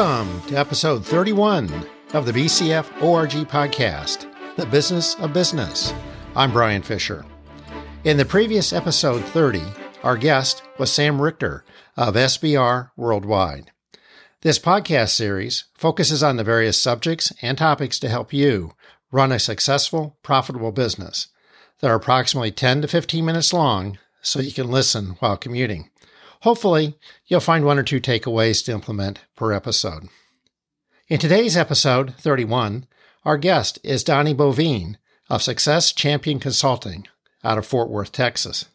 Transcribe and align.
Welcome 0.00 0.40
to 0.48 0.56
episode 0.56 1.04
31 1.04 1.86
of 2.14 2.24
the 2.24 2.32
BCF 2.32 3.02
ORG 3.02 3.32
podcast, 3.46 4.32
The 4.56 4.64
Business 4.64 5.14
of 5.16 5.34
Business. 5.34 5.92
I'm 6.34 6.52
Brian 6.52 6.80
Fisher. 6.80 7.26
In 8.04 8.16
the 8.16 8.24
previous 8.24 8.72
episode 8.72 9.22
30, 9.22 9.60
our 10.02 10.16
guest 10.16 10.62
was 10.78 10.90
Sam 10.90 11.20
Richter 11.20 11.66
of 11.98 12.14
SBR 12.14 12.92
Worldwide. 12.96 13.72
This 14.40 14.58
podcast 14.58 15.10
series 15.10 15.64
focuses 15.74 16.22
on 16.22 16.36
the 16.36 16.44
various 16.44 16.78
subjects 16.78 17.30
and 17.42 17.58
topics 17.58 17.98
to 17.98 18.08
help 18.08 18.32
you 18.32 18.72
run 19.12 19.32
a 19.32 19.38
successful, 19.38 20.16
profitable 20.22 20.72
business. 20.72 21.28
They're 21.80 21.94
approximately 21.94 22.52
10 22.52 22.80
to 22.80 22.88
15 22.88 23.22
minutes 23.22 23.52
long, 23.52 23.98
so 24.22 24.40
you 24.40 24.52
can 24.52 24.70
listen 24.70 25.16
while 25.18 25.36
commuting. 25.36 25.90
Hopefully, 26.40 26.98
you'll 27.26 27.40
find 27.40 27.64
one 27.64 27.78
or 27.78 27.82
two 27.82 28.00
takeaways 28.00 28.64
to 28.64 28.72
implement 28.72 29.20
per 29.36 29.52
episode. 29.52 30.08
In 31.08 31.18
today's 31.18 31.56
episode 31.56 32.14
31, 32.16 32.86
our 33.24 33.36
guest 33.36 33.78
is 33.82 34.02
Donnie 34.02 34.34
Boivin 34.34 34.96
of 35.28 35.42
Success 35.42 35.92
Champion 35.92 36.40
Consulting 36.40 37.06
out 37.44 37.58
of 37.58 37.66
Fort 37.66 37.90
Worth, 37.90 38.12
Texas. 38.12 38.66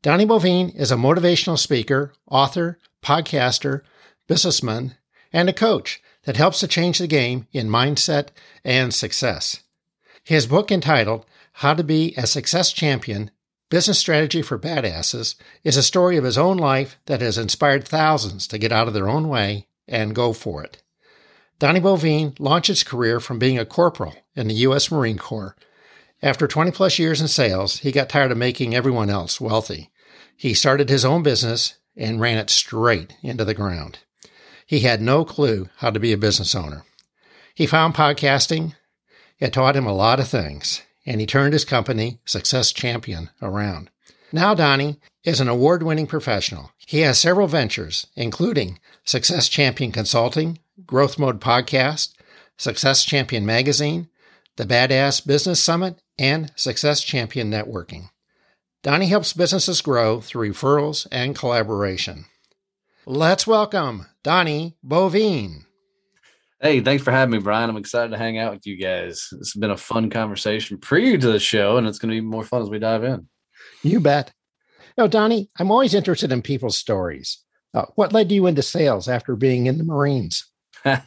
Donnie 0.00 0.24
Boivin 0.24 0.74
is 0.74 0.90
a 0.90 0.96
motivational 0.96 1.58
speaker, 1.58 2.14
author, 2.26 2.78
podcaster, 3.02 3.82
businessman, 4.26 4.96
and 5.32 5.50
a 5.50 5.52
coach 5.52 6.02
that 6.24 6.38
helps 6.38 6.60
to 6.60 6.68
change 6.68 6.98
the 6.98 7.06
game 7.06 7.46
in 7.52 7.68
mindset 7.68 8.28
and 8.64 8.94
success. 8.94 9.62
His 10.24 10.46
book 10.46 10.72
entitled 10.72 11.26
How 11.52 11.74
to 11.74 11.84
Be 11.84 12.14
a 12.16 12.26
Success 12.26 12.72
Champion 12.72 13.30
Business 13.70 14.00
Strategy 14.00 14.42
for 14.42 14.58
Badasses 14.58 15.36
is 15.62 15.76
a 15.76 15.82
story 15.84 16.16
of 16.16 16.24
his 16.24 16.36
own 16.36 16.56
life 16.56 16.98
that 17.06 17.20
has 17.20 17.38
inspired 17.38 17.86
thousands 17.86 18.48
to 18.48 18.58
get 18.58 18.72
out 18.72 18.88
of 18.88 18.94
their 18.94 19.08
own 19.08 19.28
way 19.28 19.68
and 19.86 20.12
go 20.12 20.32
for 20.32 20.64
it. 20.64 20.82
Donnie 21.60 21.80
Boivin 21.80 22.34
launched 22.40 22.66
his 22.66 22.82
career 22.82 23.20
from 23.20 23.38
being 23.38 23.60
a 23.60 23.64
corporal 23.64 24.16
in 24.34 24.48
the 24.48 24.54
U.S. 24.54 24.90
Marine 24.90 25.18
Corps. 25.18 25.54
After 26.20 26.48
20 26.48 26.72
plus 26.72 26.98
years 26.98 27.20
in 27.20 27.28
sales, 27.28 27.78
he 27.78 27.92
got 27.92 28.08
tired 28.08 28.32
of 28.32 28.38
making 28.38 28.74
everyone 28.74 29.08
else 29.08 29.40
wealthy. 29.40 29.90
He 30.36 30.52
started 30.52 30.88
his 30.88 31.04
own 31.04 31.22
business 31.22 31.74
and 31.96 32.20
ran 32.20 32.38
it 32.38 32.50
straight 32.50 33.14
into 33.22 33.44
the 33.44 33.54
ground. 33.54 34.00
He 34.66 34.80
had 34.80 35.00
no 35.00 35.24
clue 35.24 35.68
how 35.76 35.90
to 35.90 36.00
be 36.00 36.12
a 36.12 36.18
business 36.18 36.56
owner. 36.56 36.84
He 37.54 37.66
found 37.66 37.94
podcasting. 37.94 38.74
It 39.38 39.52
taught 39.52 39.76
him 39.76 39.86
a 39.86 39.94
lot 39.94 40.18
of 40.18 40.26
things 40.26 40.82
and 41.10 41.20
he 41.20 41.26
turned 41.26 41.52
his 41.52 41.64
company, 41.64 42.20
Success 42.24 42.70
Champion, 42.70 43.30
around. 43.42 43.90
Now, 44.30 44.54
Donnie 44.54 45.00
is 45.24 45.40
an 45.40 45.48
award 45.48 45.82
winning 45.82 46.06
professional. 46.06 46.70
He 46.86 47.00
has 47.00 47.18
several 47.18 47.48
ventures, 47.48 48.06
including 48.14 48.78
Success 49.04 49.48
Champion 49.48 49.90
Consulting, 49.90 50.60
Growth 50.86 51.18
Mode 51.18 51.40
Podcast, 51.40 52.12
Success 52.56 53.04
Champion 53.04 53.44
Magazine, 53.44 54.08
the 54.56 54.64
Badass 54.64 55.26
Business 55.26 55.60
Summit, 55.60 56.00
and 56.16 56.52
Success 56.54 57.02
Champion 57.02 57.50
Networking. 57.50 58.10
Donnie 58.84 59.08
helps 59.08 59.32
businesses 59.32 59.80
grow 59.80 60.20
through 60.20 60.52
referrals 60.52 61.08
and 61.10 61.34
collaboration. 61.34 62.26
Let's 63.04 63.48
welcome 63.48 64.06
Donnie 64.22 64.76
Boivin. 64.86 65.64
Hey, 66.62 66.80
thanks 66.80 67.02
for 67.02 67.10
having 67.10 67.32
me, 67.32 67.38
Brian. 67.38 67.70
I'm 67.70 67.78
excited 67.78 68.10
to 68.10 68.18
hang 68.18 68.36
out 68.36 68.52
with 68.52 68.66
you 68.66 68.76
guys. 68.76 69.28
It's 69.32 69.56
been 69.56 69.70
a 69.70 69.78
fun 69.78 70.10
conversation 70.10 70.76
pre 70.76 71.16
to 71.16 71.32
the 71.32 71.38
show, 71.38 71.78
and 71.78 71.86
it's 71.86 71.98
going 71.98 72.14
to 72.14 72.20
be 72.20 72.26
more 72.26 72.44
fun 72.44 72.60
as 72.60 72.68
we 72.68 72.78
dive 72.78 73.02
in. 73.02 73.26
You 73.82 73.98
bet. 73.98 74.30
Now, 74.98 75.06
Donnie, 75.06 75.48
I'm 75.58 75.70
always 75.70 75.94
interested 75.94 76.30
in 76.32 76.42
people's 76.42 76.76
stories. 76.76 77.42
Uh, 77.72 77.86
what 77.94 78.12
led 78.12 78.30
you 78.30 78.46
into 78.46 78.60
sales 78.60 79.08
after 79.08 79.36
being 79.36 79.66
in 79.66 79.78
the 79.78 79.84
Marines? 79.84 80.49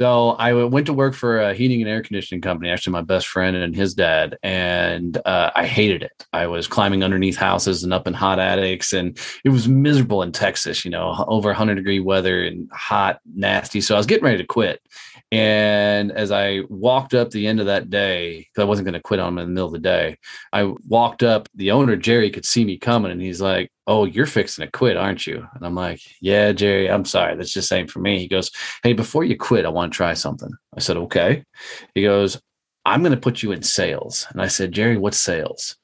so 0.00 0.30
I 0.30 0.52
went 0.52 0.86
to 0.86 0.92
work 0.92 1.14
for 1.14 1.40
a 1.40 1.54
heating 1.54 1.80
and 1.80 1.90
air 1.90 2.02
conditioning 2.02 2.40
company, 2.40 2.70
actually 2.70 2.92
my 2.92 3.02
best 3.02 3.28
friend 3.28 3.56
and 3.56 3.74
his 3.74 3.94
dad, 3.94 4.38
and 4.42 5.16
uh, 5.24 5.50
I 5.54 5.66
hated 5.66 6.02
it. 6.02 6.26
I 6.32 6.46
was 6.46 6.66
climbing 6.66 7.02
underneath 7.02 7.36
houses 7.36 7.84
and 7.84 7.92
up 7.92 8.06
in 8.06 8.14
hot 8.14 8.38
attics, 8.38 8.92
and 8.92 9.18
it 9.44 9.50
was 9.50 9.68
miserable 9.68 10.22
in 10.22 10.32
Texas, 10.32 10.84
you 10.84 10.90
know, 10.90 11.24
over 11.28 11.48
100 11.48 11.74
degree 11.74 12.00
weather 12.00 12.44
and 12.44 12.70
hot, 12.72 13.20
nasty. 13.34 13.80
So 13.80 13.94
I 13.94 13.98
was 13.98 14.06
getting 14.06 14.24
ready 14.24 14.38
to 14.38 14.46
quit. 14.46 14.80
And 15.30 16.10
as 16.12 16.30
I 16.30 16.60
walked 16.68 17.12
up 17.12 17.30
the 17.30 17.46
end 17.46 17.60
of 17.60 17.66
that 17.66 17.90
day, 17.90 18.38
because 18.38 18.62
I 18.62 18.66
wasn't 18.66 18.86
going 18.86 18.94
to 18.94 19.00
quit 19.00 19.20
on 19.20 19.34
him 19.34 19.38
in 19.38 19.46
the 19.46 19.52
middle 19.52 19.66
of 19.66 19.72
the 19.72 19.78
day, 19.78 20.16
I 20.52 20.72
walked 20.86 21.22
up. 21.22 21.48
The 21.54 21.70
owner, 21.70 21.96
Jerry, 21.96 22.30
could 22.30 22.46
see 22.46 22.64
me 22.64 22.78
coming, 22.78 23.12
and 23.12 23.20
he's 23.20 23.40
like, 23.40 23.70
oh, 23.88 24.04
you're 24.04 24.26
fixing 24.26 24.64
to 24.64 24.70
quit, 24.70 24.98
aren't 24.98 25.26
you? 25.26 25.48
And 25.54 25.64
I'm 25.64 25.74
like, 25.74 26.00
yeah, 26.20 26.52
Jerry, 26.52 26.90
I'm 26.90 27.06
sorry. 27.06 27.34
That's 27.34 27.52
just 27.52 27.70
saying 27.70 27.88
for 27.88 28.00
me. 28.00 28.18
He 28.18 28.28
goes, 28.28 28.50
hey, 28.82 28.92
before 28.92 29.24
you 29.24 29.36
quit, 29.36 29.64
I 29.64 29.70
want 29.70 29.92
to 29.92 29.96
try 29.96 30.12
something. 30.12 30.50
I 30.76 30.80
said, 30.80 30.98
okay. 30.98 31.42
He 31.94 32.02
goes, 32.02 32.38
I'm 32.84 33.00
going 33.00 33.14
to 33.14 33.20
put 33.20 33.42
you 33.42 33.50
in 33.50 33.62
sales. 33.62 34.26
And 34.30 34.42
I 34.42 34.48
said, 34.48 34.72
Jerry, 34.72 34.98
what's 34.98 35.18
sales? 35.18 35.76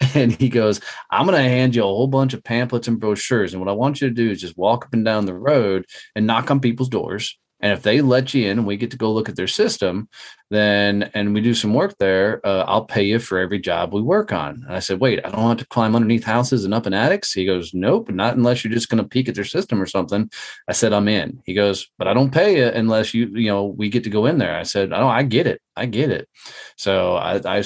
And 0.14 0.32
he 0.32 0.48
goes, 0.48 0.80
I'm 1.10 1.26
going 1.26 1.36
to 1.36 1.48
hand 1.48 1.74
you 1.74 1.82
a 1.82 1.86
whole 1.86 2.06
bunch 2.06 2.32
of 2.32 2.44
pamphlets 2.44 2.86
and 2.86 3.00
brochures. 3.00 3.52
And 3.52 3.60
what 3.60 3.68
I 3.68 3.72
want 3.72 4.00
you 4.00 4.08
to 4.08 4.14
do 4.14 4.30
is 4.30 4.40
just 4.40 4.56
walk 4.56 4.84
up 4.84 4.94
and 4.94 5.04
down 5.04 5.26
the 5.26 5.34
road 5.34 5.86
and 6.14 6.24
knock 6.24 6.52
on 6.52 6.60
people's 6.60 6.88
doors 6.88 7.36
and 7.60 7.72
if 7.72 7.82
they 7.82 8.00
let 8.00 8.34
you 8.34 8.48
in 8.48 8.58
and 8.58 8.66
we 8.66 8.76
get 8.76 8.90
to 8.92 8.96
go 8.96 9.12
look 9.12 9.28
at 9.28 9.36
their 9.36 9.48
system, 9.48 10.08
then 10.50 11.10
and 11.14 11.34
we 11.34 11.40
do 11.40 11.54
some 11.54 11.74
work 11.74 11.96
there, 11.98 12.40
uh, 12.46 12.64
I'll 12.66 12.84
pay 12.84 13.02
you 13.02 13.18
for 13.18 13.38
every 13.38 13.58
job 13.58 13.92
we 13.92 14.00
work 14.00 14.32
on. 14.32 14.62
And 14.66 14.74
I 14.74 14.78
said, 14.78 15.00
wait, 15.00 15.24
I 15.24 15.30
don't 15.30 15.42
want 15.42 15.58
to 15.58 15.66
climb 15.66 15.96
underneath 15.96 16.24
houses 16.24 16.64
and 16.64 16.72
up 16.72 16.86
in 16.86 16.94
attics. 16.94 17.32
He 17.32 17.44
goes, 17.44 17.74
nope, 17.74 18.10
not 18.10 18.36
unless 18.36 18.62
you're 18.62 18.72
just 18.72 18.88
going 18.88 19.02
to 19.02 19.08
peek 19.08 19.28
at 19.28 19.34
their 19.34 19.44
system 19.44 19.82
or 19.82 19.86
something. 19.86 20.30
I 20.68 20.72
said, 20.72 20.92
I'm 20.92 21.08
in. 21.08 21.42
He 21.44 21.54
goes, 21.54 21.88
but 21.98 22.06
I 22.06 22.14
don't 22.14 22.32
pay 22.32 22.58
you 22.58 22.66
unless 22.66 23.12
you, 23.12 23.26
you 23.26 23.48
know, 23.48 23.64
we 23.64 23.88
get 23.88 24.04
to 24.04 24.10
go 24.10 24.26
in 24.26 24.38
there. 24.38 24.56
I 24.56 24.62
said, 24.62 24.92
I 24.92 25.00
oh, 25.00 25.08
I 25.08 25.24
get 25.24 25.46
it. 25.46 25.60
I 25.76 25.86
get 25.86 26.10
it. 26.10 26.28
So 26.76 27.16
I, 27.16 27.58
I 27.58 27.64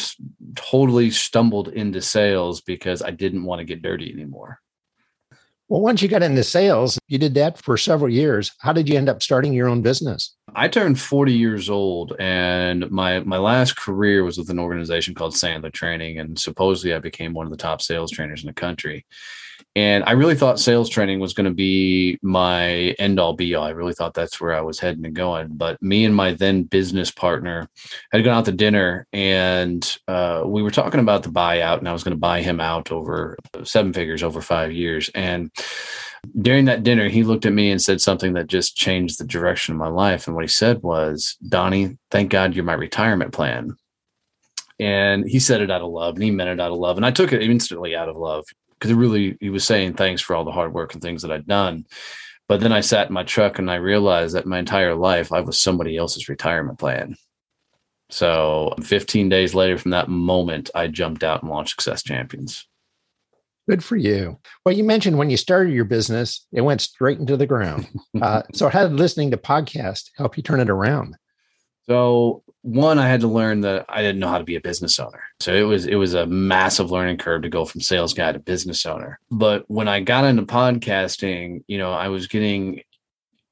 totally 0.54 1.10
stumbled 1.10 1.68
into 1.68 2.00
sales 2.00 2.62
because 2.62 3.02
I 3.02 3.10
didn't 3.10 3.44
want 3.44 3.60
to 3.60 3.64
get 3.64 3.82
dirty 3.82 4.12
anymore. 4.12 4.58
Well, 5.72 5.80
once 5.80 6.02
you 6.02 6.08
got 6.08 6.22
into 6.22 6.44
sales, 6.44 6.98
you 7.08 7.16
did 7.16 7.32
that 7.32 7.56
for 7.56 7.78
several 7.78 8.12
years. 8.12 8.52
How 8.58 8.74
did 8.74 8.90
you 8.90 8.98
end 8.98 9.08
up 9.08 9.22
starting 9.22 9.54
your 9.54 9.68
own 9.68 9.80
business? 9.80 10.36
I 10.54 10.68
turned 10.68 11.00
40 11.00 11.32
years 11.32 11.70
old 11.70 12.14
and 12.18 12.90
my 12.90 13.20
my 13.20 13.38
last 13.38 13.74
career 13.78 14.22
was 14.22 14.36
with 14.36 14.50
an 14.50 14.58
organization 14.58 15.14
called 15.14 15.32
Sandler 15.32 15.72
Training 15.72 16.18
and 16.18 16.38
supposedly 16.38 16.92
I 16.92 16.98
became 16.98 17.32
one 17.32 17.46
of 17.46 17.50
the 17.50 17.56
top 17.56 17.80
sales 17.80 18.10
trainers 18.10 18.42
in 18.42 18.48
the 18.48 18.52
country. 18.52 19.06
And 19.74 20.04
I 20.04 20.12
really 20.12 20.34
thought 20.34 20.60
sales 20.60 20.88
training 20.88 21.20
was 21.20 21.32
going 21.32 21.46
to 21.46 21.54
be 21.54 22.18
my 22.22 22.94
end 22.98 23.18
all 23.18 23.32
be 23.32 23.54
all. 23.54 23.64
I 23.64 23.70
really 23.70 23.94
thought 23.94 24.14
that's 24.14 24.40
where 24.40 24.54
I 24.54 24.60
was 24.60 24.78
heading 24.78 25.06
and 25.06 25.14
going. 25.14 25.48
But 25.52 25.80
me 25.82 26.04
and 26.04 26.14
my 26.14 26.34
then 26.34 26.64
business 26.64 27.10
partner 27.10 27.68
had 28.12 28.24
gone 28.24 28.38
out 28.38 28.44
to 28.46 28.52
dinner 28.52 29.06
and 29.12 29.98
uh, 30.08 30.42
we 30.46 30.62
were 30.62 30.70
talking 30.70 31.00
about 31.00 31.22
the 31.22 31.28
buyout, 31.28 31.78
and 31.78 31.88
I 31.88 31.92
was 31.92 32.04
going 32.04 32.16
to 32.16 32.20
buy 32.20 32.42
him 32.42 32.60
out 32.60 32.92
over 32.92 33.36
seven 33.64 33.92
figures 33.92 34.22
over 34.22 34.40
five 34.40 34.72
years. 34.72 35.10
And 35.14 35.50
during 36.40 36.66
that 36.66 36.82
dinner, 36.82 37.08
he 37.08 37.24
looked 37.24 37.46
at 37.46 37.52
me 37.52 37.70
and 37.70 37.82
said 37.82 38.00
something 38.00 38.34
that 38.34 38.46
just 38.46 38.76
changed 38.76 39.18
the 39.18 39.24
direction 39.24 39.74
of 39.74 39.78
my 39.78 39.88
life. 39.88 40.26
And 40.26 40.36
what 40.36 40.44
he 40.44 40.48
said 40.48 40.82
was, 40.82 41.36
Donnie, 41.48 41.98
thank 42.10 42.30
God 42.30 42.54
you're 42.54 42.64
my 42.64 42.74
retirement 42.74 43.32
plan. 43.32 43.76
And 44.78 45.28
he 45.28 45.38
said 45.38 45.60
it 45.60 45.70
out 45.70 45.82
of 45.82 45.90
love 45.90 46.14
and 46.14 46.24
he 46.24 46.30
meant 46.30 46.50
it 46.50 46.60
out 46.60 46.72
of 46.72 46.78
love. 46.78 46.96
And 46.96 47.06
I 47.06 47.10
took 47.10 47.32
it 47.32 47.42
instantly 47.42 47.94
out 47.94 48.08
of 48.08 48.16
love 48.16 48.44
because 48.82 48.90
he 48.90 48.96
really 48.96 49.36
he 49.40 49.48
was 49.48 49.64
saying 49.64 49.94
thanks 49.94 50.20
for 50.20 50.34
all 50.34 50.44
the 50.44 50.50
hard 50.50 50.74
work 50.74 50.92
and 50.92 51.00
things 51.00 51.22
that 51.22 51.30
I'd 51.30 51.46
done. 51.46 51.86
But 52.48 52.58
then 52.58 52.72
I 52.72 52.80
sat 52.80 53.06
in 53.06 53.14
my 53.14 53.22
truck 53.22 53.60
and 53.60 53.70
I 53.70 53.76
realized 53.76 54.34
that 54.34 54.44
my 54.44 54.58
entire 54.58 54.96
life 54.96 55.32
I 55.32 55.40
was 55.40 55.56
somebody 55.56 55.96
else's 55.96 56.28
retirement 56.28 56.80
plan. 56.80 57.14
So 58.10 58.74
15 58.82 59.28
days 59.28 59.54
later 59.54 59.78
from 59.78 59.92
that 59.92 60.08
moment, 60.08 60.68
I 60.74 60.88
jumped 60.88 61.22
out 61.22 61.42
and 61.42 61.50
launched 61.50 61.70
Success 61.70 62.02
Champions. 62.02 62.66
Good 63.70 63.84
for 63.84 63.96
you. 63.96 64.40
Well, 64.66 64.74
you 64.74 64.82
mentioned 64.82 65.16
when 65.16 65.30
you 65.30 65.36
started 65.36 65.72
your 65.72 65.84
business, 65.84 66.44
it 66.52 66.62
went 66.62 66.80
straight 66.80 67.20
into 67.20 67.36
the 67.36 67.46
ground. 67.46 67.88
Uh, 68.20 68.42
so, 68.52 68.68
how 68.68 68.86
did 68.86 68.92
listening 68.92 69.30
to 69.30 69.36
podcasts 69.36 70.10
help 70.16 70.36
you 70.36 70.42
turn 70.42 70.60
it 70.60 70.68
around? 70.68 71.16
So 71.86 72.44
one, 72.62 72.98
I 72.98 73.08
had 73.08 73.20
to 73.20 73.28
learn 73.28 73.60
that 73.62 73.84
I 73.88 74.02
didn't 74.02 74.20
know 74.20 74.28
how 74.28 74.38
to 74.38 74.44
be 74.44 74.56
a 74.56 74.60
business 74.60 74.98
owner. 74.98 75.22
So 75.40 75.52
it 75.52 75.62
was 75.62 75.86
it 75.86 75.96
was 75.96 76.14
a 76.14 76.26
massive 76.26 76.90
learning 76.90 77.18
curve 77.18 77.42
to 77.42 77.48
go 77.48 77.64
from 77.64 77.80
sales 77.80 78.14
guy 78.14 78.32
to 78.32 78.38
business 78.38 78.86
owner. 78.86 79.18
But 79.30 79.64
when 79.68 79.88
I 79.88 80.00
got 80.00 80.24
into 80.24 80.44
podcasting, 80.44 81.64
you 81.66 81.78
know, 81.78 81.92
I 81.92 82.08
was 82.08 82.28
getting 82.28 82.82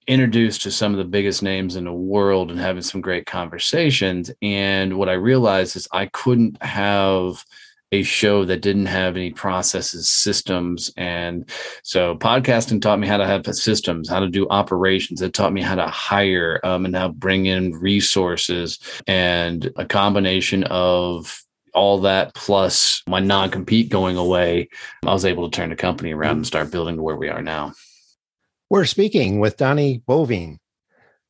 introduced 0.07 0.63
to 0.63 0.71
some 0.71 0.93
of 0.93 0.99
the 0.99 1.05
biggest 1.05 1.43
names 1.43 1.77
in 1.77 1.85
the 1.85 1.93
world 1.93 2.51
and 2.51 2.59
having 2.59 2.83
some 2.83 3.01
great 3.01 3.27
conversations. 3.27 4.31
And 4.43 4.97
what 4.97 5.09
I 5.09 5.15
realized 5.15 5.77
is 5.77 5.87
I 5.93 6.07
couldn't 6.07 6.63
have 6.63 7.45
a 7.93 8.03
show 8.03 8.45
that 8.45 8.63
didn't 8.63 8.87
have 8.87 9.17
any 9.17 9.31
processes, 9.31 10.09
systems. 10.09 10.93
And 10.97 11.49
so 11.83 12.17
podcasting 12.17 12.81
taught 12.81 13.01
me 13.01 13.09
how 13.09 13.17
to 13.17 13.27
have 13.27 13.45
systems, 13.47 14.09
how 14.09 14.21
to 14.21 14.29
do 14.29 14.49
operations. 14.49 15.23
It 15.23 15.35
taught 15.35 15.53
me 15.53 15.63
how 15.63 15.75
to 15.75 15.87
hire 15.87 16.61
um, 16.63 16.85
and 16.85 16.95
how 16.95 17.09
bring 17.09 17.47
in 17.47 17.73
resources 17.73 18.79
and 19.07 19.73
a 19.77 19.85
combination 19.85 20.65
of 20.65 21.43
all 21.75 22.01
that 22.01 22.35
plus 22.35 23.03
my 23.09 23.21
non-compete 23.21 23.89
going 23.91 24.17
away, 24.17 24.69
I 25.05 25.13
was 25.13 25.25
able 25.25 25.49
to 25.49 25.57
turn 25.57 25.71
the 25.71 25.77
company 25.77 26.13
around 26.13 26.37
and 26.37 26.47
start 26.47 26.71
building 26.71 26.97
to 26.97 27.03
where 27.03 27.17
we 27.17 27.29
are 27.29 27.43
now. 27.43 27.73
We're 28.69 28.87
speaking 28.87 29.41
with 29.41 29.57
Donnie 29.57 30.03
Boivin. 30.09 30.59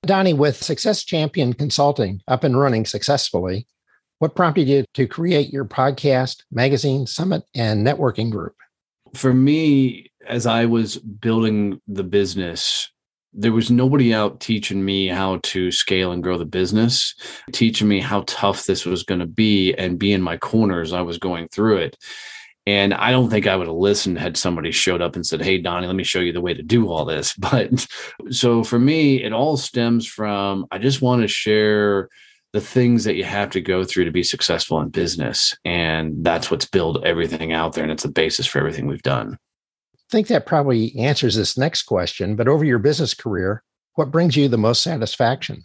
Donnie, 0.02 0.32
with 0.32 0.62
Success 0.62 1.04
Champion 1.04 1.52
Consulting 1.52 2.22
up 2.26 2.42
and 2.42 2.58
running 2.58 2.86
successfully, 2.86 3.66
what 4.20 4.36
prompted 4.36 4.68
you 4.68 4.84
to 4.94 5.06
create 5.06 5.50
your 5.50 5.64
podcast, 5.64 6.42
magazine, 6.52 7.06
summit, 7.06 7.42
and 7.54 7.86
networking 7.86 8.30
group? 8.30 8.54
For 9.14 9.32
me, 9.32 10.12
as 10.28 10.46
I 10.46 10.66
was 10.66 10.98
building 10.98 11.80
the 11.88 12.04
business, 12.04 12.92
there 13.32 13.52
was 13.52 13.70
nobody 13.70 14.12
out 14.12 14.38
teaching 14.40 14.84
me 14.84 15.08
how 15.08 15.40
to 15.44 15.70
scale 15.70 16.12
and 16.12 16.22
grow 16.22 16.36
the 16.36 16.44
business, 16.44 17.14
teaching 17.52 17.88
me 17.88 17.98
how 17.98 18.24
tough 18.26 18.66
this 18.66 18.84
was 18.84 19.04
going 19.04 19.20
to 19.20 19.26
be 19.26 19.72
and 19.74 19.98
be 19.98 20.12
in 20.12 20.20
my 20.20 20.36
corner 20.36 20.82
as 20.82 20.92
I 20.92 21.00
was 21.00 21.16
going 21.16 21.48
through 21.48 21.78
it. 21.78 21.96
And 22.66 22.92
I 22.92 23.12
don't 23.12 23.30
think 23.30 23.46
I 23.46 23.56
would 23.56 23.68
have 23.68 23.76
listened 23.76 24.18
had 24.18 24.36
somebody 24.36 24.70
showed 24.70 25.00
up 25.00 25.16
and 25.16 25.24
said, 25.24 25.40
Hey, 25.40 25.56
Donnie, 25.56 25.86
let 25.86 25.96
me 25.96 26.04
show 26.04 26.20
you 26.20 26.34
the 26.34 26.42
way 26.42 26.52
to 26.52 26.62
do 26.62 26.90
all 26.90 27.06
this. 27.06 27.34
But 27.38 27.86
so 28.28 28.62
for 28.64 28.78
me, 28.78 29.24
it 29.24 29.32
all 29.32 29.56
stems 29.56 30.06
from 30.06 30.66
I 30.70 30.76
just 30.76 31.00
want 31.00 31.22
to 31.22 31.28
share 31.28 32.10
the 32.52 32.60
things 32.60 33.04
that 33.04 33.14
you 33.14 33.24
have 33.24 33.50
to 33.50 33.60
go 33.60 33.84
through 33.84 34.04
to 34.04 34.10
be 34.10 34.22
successful 34.22 34.80
in 34.80 34.88
business. 34.88 35.56
And 35.64 36.24
that's 36.24 36.50
what's 36.50 36.66
built 36.66 37.04
everything 37.04 37.52
out 37.52 37.74
there. 37.74 37.84
And 37.84 37.92
it's 37.92 38.02
the 38.02 38.10
basis 38.10 38.46
for 38.46 38.58
everything 38.58 38.86
we've 38.86 39.02
done. 39.02 39.38
I 39.94 39.98
think 40.10 40.26
that 40.28 40.46
probably 40.46 40.96
answers 40.96 41.36
this 41.36 41.56
next 41.56 41.84
question. 41.84 42.34
But 42.34 42.48
over 42.48 42.64
your 42.64 42.80
business 42.80 43.14
career, 43.14 43.62
what 43.94 44.10
brings 44.10 44.36
you 44.36 44.48
the 44.48 44.58
most 44.58 44.82
satisfaction? 44.82 45.62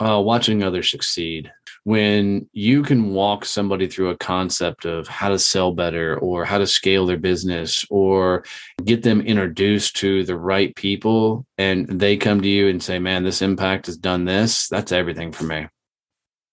Uh, 0.00 0.20
watching 0.20 0.62
others 0.62 0.90
succeed. 0.90 1.52
When 1.84 2.48
you 2.52 2.82
can 2.82 3.12
walk 3.12 3.44
somebody 3.44 3.86
through 3.86 4.10
a 4.10 4.16
concept 4.16 4.84
of 4.84 5.06
how 5.06 5.28
to 5.28 5.38
sell 5.38 5.72
better 5.72 6.18
or 6.18 6.44
how 6.44 6.58
to 6.58 6.66
scale 6.66 7.06
their 7.06 7.18
business 7.18 7.84
or 7.90 8.44
get 8.84 9.02
them 9.02 9.20
introduced 9.20 9.96
to 9.96 10.24
the 10.24 10.36
right 10.36 10.74
people 10.74 11.46
and 11.58 11.86
they 11.88 12.16
come 12.16 12.40
to 12.40 12.48
you 12.48 12.68
and 12.68 12.82
say, 12.82 12.98
man, 12.98 13.22
this 13.22 13.42
impact 13.42 13.86
has 13.86 13.96
done 13.96 14.24
this, 14.24 14.68
that's 14.68 14.92
everything 14.92 15.30
for 15.30 15.44
me. 15.44 15.66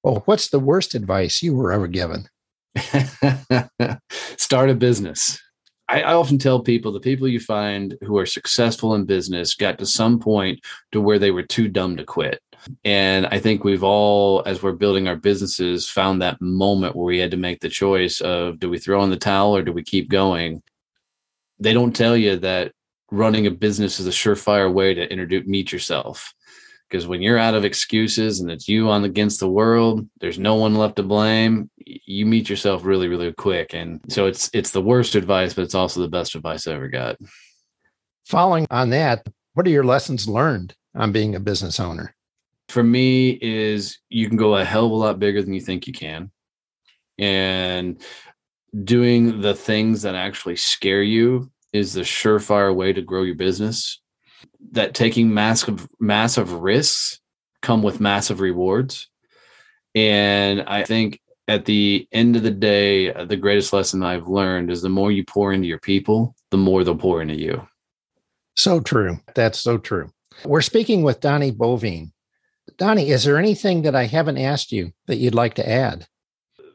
Well, 0.03 0.23
what's 0.25 0.49
the 0.49 0.59
worst 0.59 0.95
advice 0.95 1.43
you 1.43 1.55
were 1.55 1.71
ever 1.71 1.87
given? 1.87 2.29
Start 4.37 4.69
a 4.69 4.75
business. 4.75 5.39
I, 5.89 6.01
I, 6.01 6.13
often 6.13 6.37
tell 6.37 6.61
people 6.61 6.91
the 6.91 6.99
people 6.99 7.27
you 7.27 7.39
find 7.39 7.97
who 8.01 8.17
are 8.17 8.25
successful 8.25 8.93
in 8.93 9.05
business 9.05 9.55
got 9.55 9.79
to 9.79 9.85
some 9.85 10.19
point 10.19 10.59
to 10.91 11.01
where 11.01 11.19
they 11.19 11.31
were 11.31 11.43
too 11.43 11.67
dumb 11.67 11.97
to 11.97 12.03
quit. 12.03 12.39
And 12.85 13.25
I 13.27 13.39
think 13.39 13.63
we've 13.63 13.83
all, 13.83 14.43
as 14.45 14.61
we're 14.61 14.73
building 14.73 15.07
our 15.07 15.15
businesses, 15.15 15.89
found 15.89 16.21
that 16.21 16.39
moment 16.41 16.95
where 16.95 17.05
we 17.05 17.17
had 17.17 17.31
to 17.31 17.37
make 17.37 17.59
the 17.59 17.69
choice 17.69 18.21
of 18.21 18.59
do 18.59 18.69
we 18.69 18.77
throw 18.77 19.03
in 19.03 19.09
the 19.09 19.17
towel 19.17 19.55
or 19.55 19.63
do 19.63 19.73
we 19.73 19.83
keep 19.83 20.09
going? 20.09 20.61
They 21.59 21.73
don't 21.73 21.95
tell 21.95 22.15
you 22.15 22.37
that 22.37 22.71
running 23.11 23.47
a 23.47 23.51
business 23.51 23.99
is 23.99 24.07
a 24.07 24.11
surefire 24.11 24.71
way 24.71 24.93
to 24.93 25.11
introduce 25.11 25.47
meet 25.47 25.71
yourself 25.71 26.33
because 26.89 27.07
when 27.07 27.21
you're 27.21 27.37
out 27.37 27.53
of 27.53 27.65
excuses 27.65 28.39
and 28.39 28.49
it's 28.49 28.67
you 28.67 28.89
on 28.89 29.03
against 29.03 29.39
the 29.39 29.49
world 29.49 30.07
there's 30.19 30.39
no 30.39 30.55
one 30.55 30.75
left 30.75 30.95
to 30.95 31.03
blame 31.03 31.69
you 32.05 32.25
meet 32.25 32.49
yourself 32.49 32.83
really 32.83 33.07
really 33.07 33.31
quick. 33.33 33.73
And 33.73 33.99
so 34.09 34.25
it's 34.25 34.49
it's 34.53 34.71
the 34.71 34.81
worst 34.81 35.15
advice 35.15 35.53
but 35.53 35.63
it's 35.63 35.75
also 35.75 36.01
the 36.01 36.07
best 36.07 36.35
advice 36.35 36.67
i 36.67 36.73
ever 36.73 36.87
got. 36.87 37.17
Following 38.25 38.67
on 38.69 38.89
that 38.91 39.25
what 39.53 39.65
are 39.67 39.71
your 39.71 39.83
lessons 39.83 40.27
learned 40.27 40.75
on 40.95 41.11
being 41.11 41.35
a 41.35 41.39
business 41.39 41.79
owner? 41.79 42.15
For 42.69 42.83
me 42.83 43.31
is 43.41 43.99
you 44.09 44.27
can 44.27 44.37
go 44.37 44.55
a 44.55 44.65
hell 44.65 44.85
of 44.85 44.91
a 44.91 44.95
lot 44.95 45.19
bigger 45.19 45.41
than 45.41 45.53
you 45.53 45.61
think 45.61 45.87
you 45.87 45.93
can. 45.93 46.31
And 47.17 48.01
doing 48.83 49.41
the 49.41 49.55
things 49.55 50.03
that 50.03 50.15
actually 50.15 50.55
scare 50.55 51.01
you 51.01 51.51
is 51.73 51.93
the 51.93 52.01
surefire 52.01 52.73
way 52.73 52.93
to 52.93 53.01
grow 53.01 53.23
your 53.23 53.35
business 53.35 53.99
that 54.71 54.93
taking 54.93 55.33
massive 55.33 55.87
massive 55.99 56.51
risks 56.53 57.19
come 57.61 57.83
with 57.83 57.99
massive 57.99 58.39
rewards. 58.39 59.07
And 59.95 60.61
i 60.61 60.83
think 60.83 61.19
at 61.47 61.65
the 61.65 62.07
end 62.11 62.35
of 62.35 62.43
the 62.43 62.51
day 62.51 63.11
uh, 63.11 63.25
the 63.25 63.35
greatest 63.35 63.73
lesson 63.73 64.03
i've 64.03 64.27
learned 64.27 64.69
is 64.69 64.83
the 64.83 64.89
more 64.89 65.11
you 65.11 65.25
pour 65.25 65.51
into 65.51 65.67
your 65.67 65.79
people 65.79 66.35
the 66.51 66.57
more 66.57 66.83
they'll 66.83 66.95
pour 66.95 67.21
into 67.21 67.35
you. 67.35 67.67
So 68.55 68.79
true. 68.81 69.19
That's 69.35 69.59
so 69.59 69.77
true. 69.77 70.11
We're 70.45 70.61
speaking 70.61 71.03
with 71.03 71.21
donnie 71.21 71.51
Boivin. 71.51 72.11
donnie 72.77 73.09
is 73.09 73.23
there 73.23 73.37
anything 73.37 73.81
that 73.83 73.95
i 73.95 74.05
haven't 74.05 74.37
asked 74.37 74.71
you 74.71 74.91
that 75.07 75.17
you'd 75.17 75.35
like 75.35 75.55
to 75.55 75.67
add? 75.67 76.07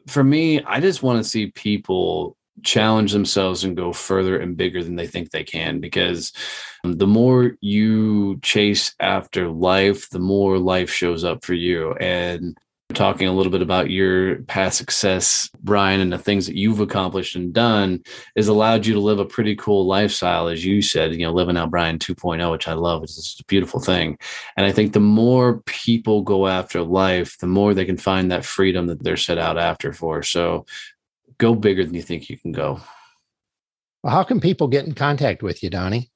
For 0.07 0.23
me 0.23 0.61
i 0.63 0.79
just 0.81 1.01
want 1.01 1.23
to 1.23 1.29
see 1.29 1.47
people 1.47 2.35
challenge 2.65 3.11
themselves 3.11 3.63
and 3.63 3.77
go 3.77 3.93
further 3.93 4.39
and 4.39 4.57
bigger 4.57 4.83
than 4.83 4.95
they 4.95 5.07
think 5.07 5.31
they 5.31 5.43
can 5.43 5.79
because 5.79 6.33
um, 6.83 6.93
the 6.93 7.07
more 7.07 7.55
you 7.61 8.39
chase 8.41 8.93
after 8.99 9.49
life 9.49 10.09
the 10.09 10.19
more 10.19 10.57
life 10.59 10.89
shows 10.89 11.23
up 11.23 11.45
for 11.45 11.53
you. 11.53 11.93
And 11.93 12.57
talking 12.93 13.27
a 13.27 13.33
little 13.33 13.51
bit 13.51 13.63
about 13.63 13.89
your 13.89 14.37
past 14.43 14.77
success 14.77 15.49
brian 15.61 15.99
and 15.99 16.13
the 16.13 16.19
things 16.19 16.45
that 16.45 16.55
you've 16.55 16.79
accomplished 16.79 17.35
and 17.35 17.51
done 17.51 18.01
has 18.37 18.47
allowed 18.47 18.85
you 18.85 18.93
to 18.93 18.99
live 18.99 19.17
a 19.17 19.25
pretty 19.25 19.55
cool 19.55 19.87
lifestyle 19.87 20.47
as 20.47 20.63
you 20.63 20.83
said 20.83 21.11
you 21.11 21.25
know 21.25 21.33
living 21.33 21.57
out 21.57 21.71
brian 21.71 21.97
2.0 21.97 22.51
which 22.51 22.67
i 22.67 22.73
love 22.73 23.03
it's 23.03 23.15
just 23.15 23.41
a 23.41 23.45
beautiful 23.45 23.79
thing. 23.79 24.17
And 24.55 24.67
i 24.67 24.71
think 24.71 24.93
the 24.93 24.99
more 24.99 25.61
people 25.65 26.21
go 26.21 26.47
after 26.47 26.83
life 26.83 27.37
the 27.39 27.47
more 27.47 27.73
they 27.73 27.85
can 27.85 27.97
find 27.97 28.31
that 28.31 28.45
freedom 28.45 28.85
that 28.87 29.03
they're 29.03 29.17
set 29.17 29.37
out 29.37 29.57
after 29.57 29.91
for. 29.91 30.23
So 30.23 30.65
go 31.37 31.55
bigger 31.55 31.85
than 31.85 31.93
you 31.93 32.01
think 32.01 32.29
you 32.29 32.37
can 32.37 32.51
go. 32.51 32.79
Well, 34.03 34.13
how 34.13 34.23
can 34.23 34.39
people 34.39 34.67
get 34.67 34.85
in 34.85 34.93
contact 34.93 35.41
with 35.41 35.63
you, 35.63 35.69
Donnie? 35.69 36.11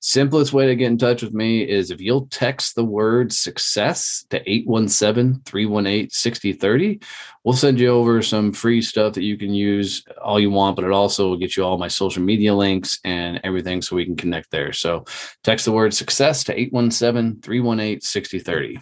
Simplest 0.00 0.52
way 0.52 0.66
to 0.66 0.76
get 0.76 0.86
in 0.86 0.98
touch 0.98 1.22
with 1.22 1.32
me 1.32 1.62
is 1.62 1.90
if 1.90 2.00
you'll 2.00 2.28
text 2.28 2.74
the 2.74 2.84
word 2.84 3.32
success 3.32 4.24
to 4.30 4.36
817 4.48 5.42
318 5.44 6.10
6030. 6.10 7.00
We'll 7.44 7.54
send 7.54 7.80
you 7.80 7.88
over 7.88 8.22
some 8.22 8.52
free 8.52 8.82
stuff 8.82 9.14
that 9.14 9.24
you 9.24 9.36
can 9.36 9.52
use 9.52 10.04
all 10.22 10.38
you 10.38 10.50
want, 10.50 10.76
but 10.76 10.84
it 10.84 10.92
also 10.92 11.28
will 11.28 11.36
get 11.38 11.56
you 11.56 11.64
all 11.64 11.78
my 11.78 11.88
social 11.88 12.22
media 12.22 12.54
links 12.54 13.00
and 13.04 13.40
everything 13.42 13.82
so 13.82 13.96
we 13.96 14.04
can 14.04 14.16
connect 14.16 14.50
there. 14.50 14.72
So 14.72 15.06
text 15.42 15.64
the 15.64 15.72
word 15.72 15.92
success 15.94 16.44
to 16.44 16.58
817 16.58 17.40
318 17.40 18.00
6030. 18.00 18.78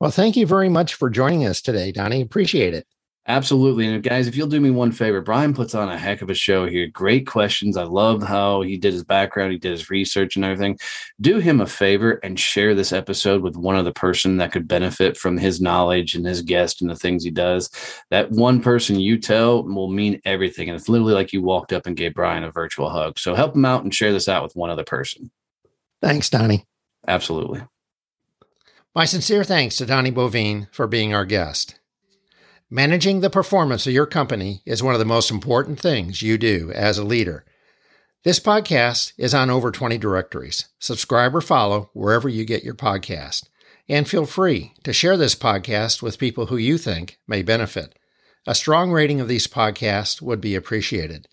Well, 0.00 0.10
thank 0.10 0.36
you 0.36 0.46
very 0.46 0.68
much 0.68 0.94
for 0.94 1.10
joining 1.10 1.44
us 1.46 1.60
today, 1.60 1.92
Donnie. 1.92 2.20
Appreciate 2.20 2.72
it. 2.72 2.86
Absolutely. 3.28 3.88
And 3.88 4.02
guys, 4.04 4.28
if 4.28 4.36
you'll 4.36 4.46
do 4.46 4.60
me 4.60 4.70
one 4.70 4.92
favor, 4.92 5.20
Brian 5.20 5.52
puts 5.52 5.74
on 5.74 5.88
a 5.88 5.98
heck 5.98 6.22
of 6.22 6.30
a 6.30 6.34
show 6.34 6.64
here. 6.66 6.86
Great 6.86 7.26
questions. 7.26 7.76
I 7.76 7.82
love 7.82 8.22
how 8.22 8.62
he 8.62 8.76
did 8.76 8.92
his 8.92 9.02
background, 9.02 9.50
he 9.50 9.58
did 9.58 9.72
his 9.72 9.90
research 9.90 10.36
and 10.36 10.44
everything. 10.44 10.78
Do 11.20 11.38
him 11.38 11.60
a 11.60 11.66
favor 11.66 12.20
and 12.22 12.38
share 12.38 12.72
this 12.72 12.92
episode 12.92 13.42
with 13.42 13.56
one 13.56 13.74
other 13.74 13.92
person 13.92 14.36
that 14.36 14.52
could 14.52 14.68
benefit 14.68 15.16
from 15.16 15.36
his 15.36 15.60
knowledge 15.60 16.14
and 16.14 16.24
his 16.24 16.40
guest 16.40 16.80
and 16.80 16.88
the 16.88 16.94
things 16.94 17.24
he 17.24 17.32
does. 17.32 17.68
That 18.10 18.30
one 18.30 18.62
person 18.62 19.00
you 19.00 19.18
tell 19.18 19.64
will 19.64 19.88
mean 19.88 20.20
everything. 20.24 20.68
And 20.68 20.78
it's 20.78 20.88
literally 20.88 21.14
like 21.14 21.32
you 21.32 21.42
walked 21.42 21.72
up 21.72 21.86
and 21.86 21.96
gave 21.96 22.14
Brian 22.14 22.44
a 22.44 22.52
virtual 22.52 22.90
hug. 22.90 23.18
So 23.18 23.34
help 23.34 23.56
him 23.56 23.64
out 23.64 23.82
and 23.82 23.92
share 23.92 24.12
this 24.12 24.28
out 24.28 24.44
with 24.44 24.54
one 24.54 24.70
other 24.70 24.84
person. 24.84 25.32
Thanks, 26.00 26.30
Donnie. 26.30 26.64
Absolutely. 27.08 27.62
My 28.94 29.04
sincere 29.04 29.42
thanks 29.42 29.76
to 29.76 29.86
Donnie 29.86 30.12
Boivin 30.12 30.72
for 30.72 30.86
being 30.86 31.12
our 31.12 31.24
guest. 31.24 31.80
Managing 32.70 33.20
the 33.20 33.30
performance 33.30 33.86
of 33.86 33.92
your 33.92 34.06
company 34.06 34.60
is 34.66 34.82
one 34.82 34.92
of 34.92 34.98
the 34.98 35.04
most 35.04 35.30
important 35.30 35.78
things 35.78 36.20
you 36.20 36.36
do 36.36 36.72
as 36.72 36.98
a 36.98 37.04
leader. 37.04 37.44
This 38.24 38.40
podcast 38.40 39.12
is 39.16 39.32
on 39.32 39.50
over 39.50 39.70
20 39.70 39.98
directories. 39.98 40.66
Subscribe 40.80 41.36
or 41.36 41.40
follow 41.40 41.90
wherever 41.92 42.28
you 42.28 42.44
get 42.44 42.64
your 42.64 42.74
podcast. 42.74 43.44
And 43.88 44.08
feel 44.08 44.26
free 44.26 44.72
to 44.82 44.92
share 44.92 45.16
this 45.16 45.36
podcast 45.36 46.02
with 46.02 46.18
people 46.18 46.46
who 46.46 46.56
you 46.56 46.76
think 46.76 47.20
may 47.28 47.42
benefit. 47.42 47.96
A 48.48 48.54
strong 48.54 48.90
rating 48.90 49.20
of 49.20 49.28
these 49.28 49.46
podcasts 49.46 50.20
would 50.20 50.40
be 50.40 50.56
appreciated. 50.56 51.28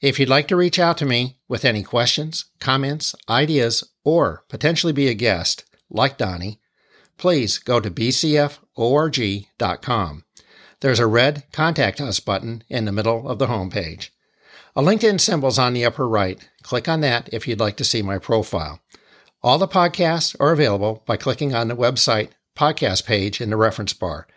If 0.00 0.18
you'd 0.18 0.30
like 0.30 0.48
to 0.48 0.56
reach 0.56 0.78
out 0.78 0.96
to 0.98 1.04
me 1.04 1.40
with 1.46 1.66
any 1.66 1.82
questions, 1.82 2.46
comments, 2.58 3.14
ideas, 3.28 3.84
or 4.02 4.44
potentially 4.48 4.94
be 4.94 5.08
a 5.08 5.14
guest, 5.14 5.66
like 5.90 6.16
Donnie, 6.16 6.58
please 7.18 7.58
go 7.58 7.80
to 7.80 7.90
bcforg.com. 7.90 8.64
There's 10.80 11.00
a 11.00 11.06
red 11.06 11.44
Contact 11.52 12.00
Us 12.00 12.20
button 12.20 12.62
in 12.68 12.84
the 12.84 12.92
middle 12.92 13.28
of 13.28 13.38
the 13.38 13.48
homepage. 13.48 14.10
A 14.76 14.82
LinkedIn 14.82 15.20
symbol's 15.20 15.58
on 15.58 15.72
the 15.72 15.84
upper 15.84 16.08
right. 16.08 16.38
Click 16.62 16.88
on 16.88 17.00
that 17.00 17.28
if 17.32 17.48
you'd 17.48 17.58
like 17.58 17.76
to 17.78 17.84
see 17.84 18.00
my 18.00 18.18
profile. 18.18 18.80
All 19.42 19.58
the 19.58 19.66
podcasts 19.66 20.36
are 20.38 20.52
available 20.52 21.02
by 21.04 21.16
clicking 21.16 21.52
on 21.52 21.66
the 21.66 21.76
website 21.76 22.30
podcast 22.56 23.04
page 23.06 23.40
in 23.40 23.50
the 23.50 23.56
reference 23.56 23.92
bar. 23.92 24.28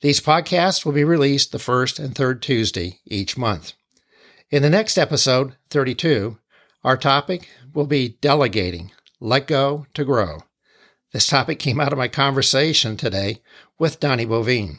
These 0.00 0.20
podcasts 0.20 0.84
will 0.84 0.92
be 0.92 1.04
released 1.04 1.52
the 1.52 1.60
first 1.60 2.00
and 2.00 2.14
third 2.14 2.42
Tuesday 2.42 2.98
each 3.06 3.36
month. 3.36 3.72
In 4.50 4.62
the 4.62 4.70
next 4.70 4.98
episode, 4.98 5.54
32, 5.70 6.38
our 6.82 6.96
topic 6.96 7.48
will 7.72 7.86
be 7.86 8.18
delegating, 8.20 8.90
let 9.20 9.46
go 9.46 9.86
to 9.94 10.04
grow. 10.04 10.40
This 11.12 11.28
topic 11.28 11.60
came 11.60 11.80
out 11.80 11.92
of 11.92 11.98
my 11.98 12.08
conversation 12.08 12.96
today 12.96 13.42
with 13.78 14.00
Donnie 14.00 14.26
Boivin. 14.26 14.78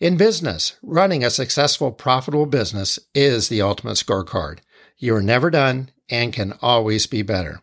In 0.00 0.16
business, 0.16 0.76
running 0.80 1.24
a 1.24 1.30
successful, 1.30 1.90
profitable 1.90 2.46
business 2.46 3.00
is 3.16 3.48
the 3.48 3.60
ultimate 3.60 3.96
scorecard. 3.96 4.60
You 4.96 5.16
are 5.16 5.22
never 5.22 5.50
done 5.50 5.90
and 6.08 6.32
can 6.32 6.54
always 6.62 7.08
be 7.08 7.22
better. 7.22 7.62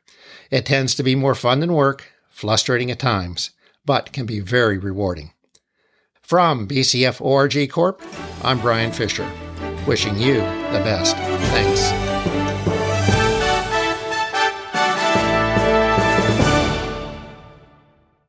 It 0.52 0.66
tends 0.66 0.96
to 0.96 1.04
be 1.04 1.16
more 1.16 1.34
fun 1.34 1.62
than 1.62 1.72
work, 1.72 2.12
frustrating 2.28 2.92
at 2.92 3.00
times, 3.00 3.52
but 3.86 4.12
can 4.12 4.26
be 4.26 4.42
very 4.42 4.78
rewarding. 4.78 5.32
From 6.22 6.68
BCF 6.68 7.22
ORG 7.22 7.70
Corp, 7.70 8.02
I'm 8.44 8.60
Brian 8.60 8.92
Fisher, 8.92 9.32
wishing 9.88 10.18
you 10.18 10.36
the 10.36 10.82
best. 10.84 11.16
Thanks. 11.16 12.15